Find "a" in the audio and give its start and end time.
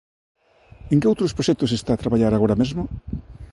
1.93-2.01